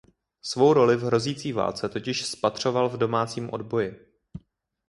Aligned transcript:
Svou 0.41 0.73
roli 0.73 0.95
v 0.97 1.03
hrozící 1.03 1.53
válce 1.53 1.89
totiž 1.89 2.25
spatřoval 2.25 2.89
v 2.89 2.97
domácím 2.97 3.49
odboji. 3.53 4.17